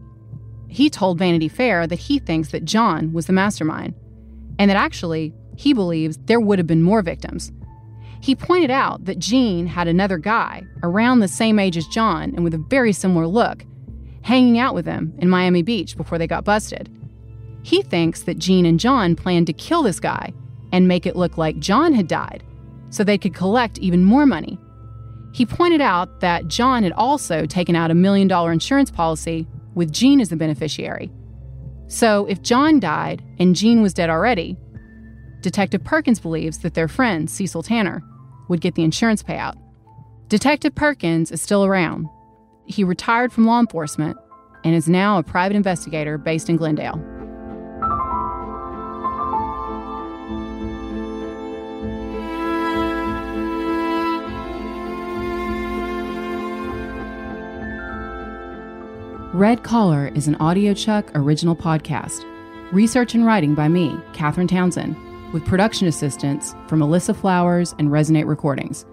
[0.69, 3.93] He told Vanity Fair that he thinks that John was the mastermind,
[4.57, 7.51] and that actually he believes there would have been more victims.
[8.21, 12.43] He pointed out that Gene had another guy around the same age as John and
[12.43, 13.63] with a very similar look,
[14.23, 16.89] hanging out with him in Miami Beach before they got busted.
[17.63, 20.33] He thinks that Gene and John planned to kill this guy
[20.71, 22.43] and make it look like John had died
[22.89, 24.59] so they could collect even more money.
[25.31, 29.91] He pointed out that John had also taken out a million dollar insurance policy with
[29.91, 31.11] Gene as the beneficiary.
[31.87, 34.57] So, if John died and Gene was dead already,
[35.41, 38.03] Detective Perkins believes that their friend, Cecil Tanner,
[38.49, 39.55] would get the insurance payout.
[40.27, 42.07] Detective Perkins is still around.
[42.65, 44.17] He retired from law enforcement
[44.63, 47.01] and is now a private investigator based in Glendale.
[59.33, 62.25] Red Collar is an audiochuck original podcast.
[62.73, 64.97] Research and writing by me, Katherine Townsend,
[65.33, 68.85] with production assistance from Alyssa Flowers and Resonate Recordings.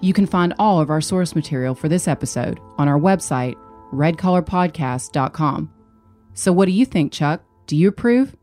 [0.00, 3.54] You can find all of our source material for this episode on our website,
[3.92, 5.70] redcollarpodcast.com.
[6.34, 7.42] So, what do you think, Chuck?
[7.66, 8.34] Do you approve?